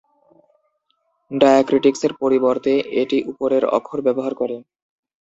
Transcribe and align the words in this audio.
ডায়াক্রিটিক্সের 1.31 2.13
পরিবর্তে 2.21 2.71
এটি 3.01 3.17
উপরের 3.31 3.63
অক্ষর 3.77 3.99
ব্যবহার 4.07 4.33
করে। 4.35 4.55